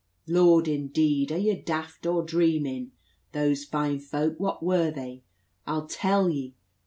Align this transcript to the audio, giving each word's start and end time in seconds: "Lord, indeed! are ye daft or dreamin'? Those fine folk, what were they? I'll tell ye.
"Lord, 0.25 0.67
indeed! 0.67 1.31
are 1.31 1.37
ye 1.37 1.53
daft 1.61 2.07
or 2.07 2.23
dreamin'? 2.25 2.91
Those 3.33 3.65
fine 3.65 3.99
folk, 3.99 4.39
what 4.39 4.63
were 4.63 4.89
they? 4.89 5.21
I'll 5.67 5.85
tell 5.85 6.27
ye. 6.27 6.55